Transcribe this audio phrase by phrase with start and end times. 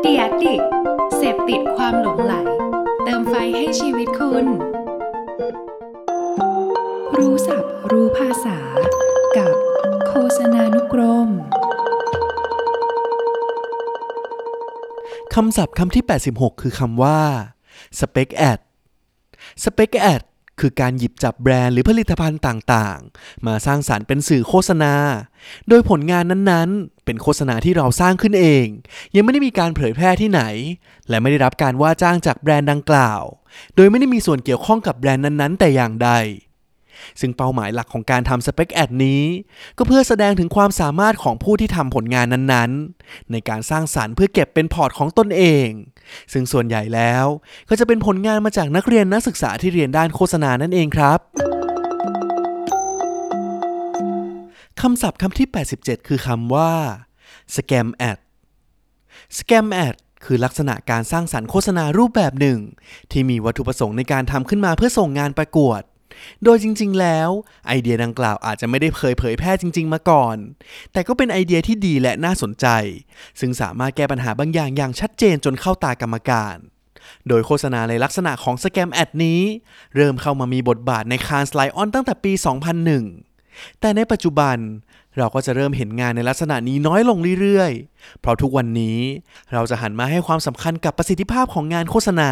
[0.00, 0.62] เดียดิก
[1.16, 2.34] เสพติดความหลงไหล
[3.04, 4.46] เติมไฟให้ชีวิตคุณ
[7.16, 8.58] รู้ศัพท์รู้ภาษา
[9.36, 9.54] กับ
[10.08, 11.28] โฆษณานุกรม
[15.34, 17.20] คำศัพท์คำที่ 86 คือคำว่า
[17.98, 18.60] spec ad
[19.64, 20.22] spec ad
[20.60, 24.94] คือการหยิบจับแบรนด์หรือผลิตภัณฑ์ต่างๆ มาสร้างสารรค์เป็นสื่อโฆษณา
[25.68, 28.66] โดยผลงานนั้นๆ เป็นโฆษณาที่เราสร้างขึ้นเอง
[29.14, 30.42] ยังไม่ได้มีการเผยแพร่ที่ไหน
[31.08, 33.22] และไม่ได้รับการว่าจ้างจากแบรนด์ดังกล่าว
[33.76, 36.10] โดยไม่ได้มีส่วนเกี่ยวข้องกับแบรนด์นั้นๆ แต่อย่างใด
[37.20, 39.22] ซึ่งเป้าหมายหลักของการทำสเปคแอดนี้
[39.78, 45.68] ก็เพื่อแสดงถึงความสามารถของผู้ที่ทำผลงานนั้นๆ ในการสร้างสารรค์เพื่อเก็บเป็นพอร์ตของตนเอง
[46.32, 47.24] ซึ่งส่วนใหญ่แล้ว
[47.68, 51.18] ก็จะเป็นผลงานมาจากนักเรียนนักศึกษาที่เรียนด้านโฆษณานั่นเองครับ
[54.80, 56.72] คำศัพท์คำที่ 87 คือคำว่า
[57.54, 58.18] scam ad
[59.38, 62.58] scam ad คือลักษณะการสร้างสรรค์โฆษณารูปแบบหนึ่ง
[63.10, 65.82] ที่มีวัตถุประสงค์ในการทำขึ้นมาเพื่อส่งงานประกวด
[66.44, 67.30] โดยจริง ๆ แล้ว
[67.66, 70.36] ไอเดียดังกล่าวอาจจะไม่ได้เคยเผยแพร่จริง ๆ มาก่อน
[70.92, 72.66] แต่ก็เป็นไอเดียที่ดีและน่าสนใจ
[73.40, 76.56] ซึ่งสามารถแก้ปัญหาบางอย่างอย่างชัดเจนจนเข้าตากรรมการ
[77.28, 79.40] โดยโฆษณาในลักษณะของสแกมแอดนี้
[79.96, 82.32] เริ่มเข้ามามีบทบาทในคานสไลออนตั้งแต่ปี
[82.96, 83.35] 2001
[83.80, 84.56] แต่ในปัจจุบัน
[85.18, 88.98] เราก็จะเริ่มเห็นงานในลักษณะนี้น้อยลงเรื่อยๆ เพราะทุกวันนี้
[89.52, 92.30] เราจะหันมาให้ความสำคัญกับประสิทธิภาพของงานโฆษณา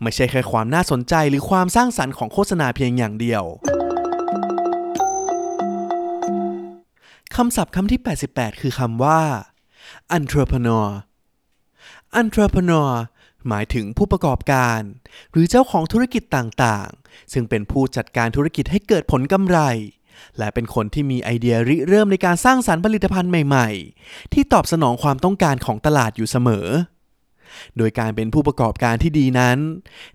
[0.00, 3.44] ไม่ใช่แค่ความน่าสนใจหรือความสร้างสรรค์ของโฆษณาเพียงอย่างเดียว
[7.36, 9.20] คำศัพท์คำที่ 88 คือคำว่า
[10.16, 10.86] entrepreneur
[12.20, 12.90] entrepreneur
[13.48, 14.80] หมายถึงผู้ประกอบการ
[15.32, 19.58] หรือเจ้าของธุรกิจต่างๆ ซึ่งเป็นผู้จัดการธุรกิจให้เกิดผลกำไร
[20.38, 26.68] และเป็นคนที่มีไอเดียริเริ่มในการสร้างสรรค์ผลิตภัณฑ์ใหม่ๆ ที่ตอบสนองความต้องการของตลาดอยู่เสมอ
[27.76, 29.58] โดยการเป็นผู้ประกอบการที่ดีนั้น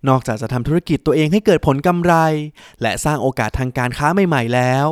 [0.10, 2.14] นอกจากจะทำธุรกิจตัวเองให้เกิดผลกำไร
[2.82, 4.88] และสร้างโอกาสทางการค้าใหม่ๆแล้ว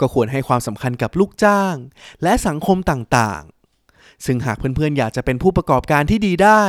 [0.00, 1.74] ก็ควรให้ความสำคัญกับลูกจ้าง
[2.22, 6.64] และสังคมต่างๆซึ่งหากเพื่อนๆ อยากจะเป็นผู้ประกอบการที่ดีได้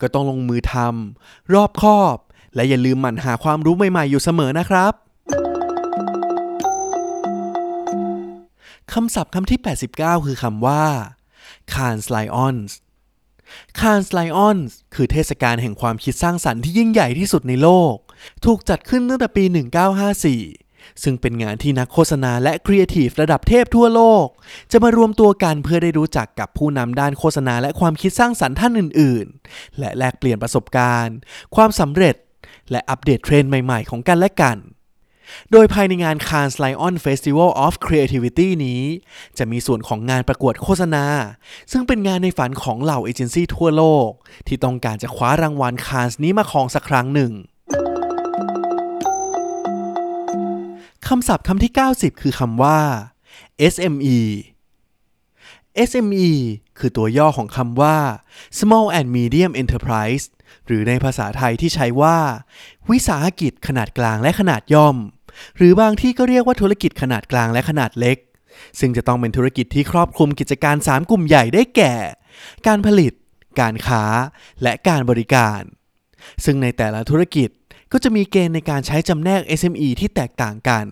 [0.00, 2.16] ก็ต้องลงมือทำรอบคอบ
[2.54, 4.92] และอย่าลืมหมั่นหาความรู้ใหม่ๆ อยู่เสมอนะครับ
[8.94, 9.60] คำศัพท์คำที่
[9.94, 10.84] 89 คือคำว่า
[11.72, 12.72] Cannes Lions
[13.78, 17.94] Cannes Lions คือเทศกาลแห่งความคิดสร้างสรรค์ที่ยิ่งใหญ่ที่สุดในโลก
[18.44, 19.44] ถูกจัดขึ้นตั้งแต่ปี
[20.24, 24.26] 1954 ซึ่งเป็นงานที่นักโฆษณาและครีเอทีฟระดับเทพทั่วโลก
[24.72, 31.16] จะมารวมตัวกันเพื่อได้รู้จักกับผู้นำด้านโฆษณาและความคิดสร้างสรรค์ท่านอื่น ๆ และแลกเปลี่ยนประสบการณ์
[31.56, 32.16] ความสำเร็จ
[32.70, 34.58] และ update trend ใหม่ ๆ ของกันและกัน
[35.52, 38.82] โดยภายในงาน Cannes Lion Festival of Creativity นี้
[39.38, 41.06] จะมีส่วนของงานประกวดโฆษณา
[41.72, 44.08] ซึ่งเป็นงานในฝันของเหล่าเอเจนซี่ทั่วโลก
[44.46, 47.32] ที่ต้องการจะคว้ารางวัลคานส์นี้มาครองสักครั้งหนึ่ง
[51.06, 52.80] คำศัพท์คำที่ 90 คือคำว่า
[53.72, 54.18] SME
[55.88, 56.30] SME
[56.78, 57.96] คือตัวย่อของคำว่า
[58.58, 60.24] Small and Medium Enterprise
[60.66, 62.18] หรือในภาษาไทยที่ใช้ว่า
[62.90, 64.96] วิสาหกิจขนาดกลางและขนาดย่อม
[65.56, 68.18] หรือบางที่ก็เรียกว่าธุรกิจขนาดกลางและขนาดเล็ก
[68.80, 71.94] ซึ่งจะต้องเป็นธุรกิจที่ครอบคลุมกิจการ 3 กลุ่มใหญ่ได้แก่
[72.66, 73.12] การผลิต
[73.60, 74.04] การค้า
[74.62, 75.60] และการบริการ
[76.44, 77.48] ซึ่งในแต่ละธุรกิจ
[77.92, 80.84] ก็จะมีเกณฑ์ในการใช้จำแนก SME ที่แตกต่างกัน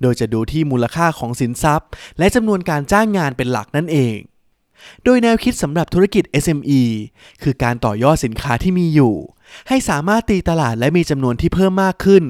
[0.00, 4.16] โดยจะดูที่มูลค่าของสินทรัพย์ และจำนวนการจ้างงานเป็นหลักนั่นเอง
[5.04, 6.82] โดยแนวคิดสำหรับธุรกิจ SME
[7.42, 9.14] คือการต่อยอดสินค้าที่มีอยู่
[9.68, 12.24] ให้สามารถตีตลาดและมีจำนวนที่เพิ่มมากขึ้น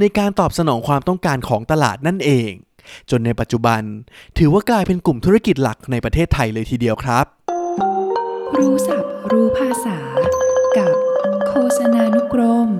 [0.00, 2.50] ในการตอบสนองความต้องการของตลาดนั่นเอง
[3.10, 3.82] จนในปัจจุบัน
[4.38, 7.26] ถือว่ากลายเป็นกลุ่มธุรกิจหลักในประเทศไทยเลยทีเดียวครับ
[8.58, 9.98] รู้ศัพท์รู้ภาษา
[10.78, 10.94] กับ
[11.48, 12.70] โฆษณานุกรม